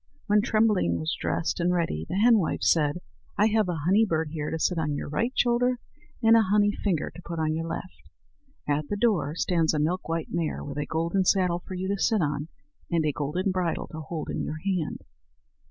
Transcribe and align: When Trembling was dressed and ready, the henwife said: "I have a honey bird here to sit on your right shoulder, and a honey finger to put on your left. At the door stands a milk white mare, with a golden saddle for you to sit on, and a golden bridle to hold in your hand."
When 0.25 0.41
Trembling 0.41 0.97
was 0.99 1.15
dressed 1.21 1.59
and 1.59 1.71
ready, 1.71 2.07
the 2.09 2.15
henwife 2.15 2.63
said: 2.63 3.01
"I 3.37 3.45
have 3.49 3.69
a 3.69 3.75
honey 3.85 4.03
bird 4.03 4.29
here 4.31 4.49
to 4.49 4.57
sit 4.57 4.79
on 4.79 4.95
your 4.95 5.07
right 5.07 5.31
shoulder, 5.37 5.77
and 6.23 6.35
a 6.35 6.41
honey 6.41 6.71
finger 6.71 7.11
to 7.11 7.21
put 7.21 7.37
on 7.37 7.53
your 7.53 7.67
left. 7.67 8.09
At 8.67 8.89
the 8.89 8.95
door 8.97 9.35
stands 9.35 9.75
a 9.75 9.79
milk 9.79 10.09
white 10.09 10.29
mare, 10.31 10.63
with 10.63 10.79
a 10.79 10.87
golden 10.87 11.23
saddle 11.23 11.59
for 11.59 11.75
you 11.75 11.87
to 11.87 12.01
sit 12.01 12.19
on, 12.23 12.47
and 12.89 13.05
a 13.05 13.11
golden 13.11 13.51
bridle 13.51 13.85
to 13.89 14.01
hold 14.01 14.31
in 14.31 14.41
your 14.41 14.57
hand." 14.65 15.03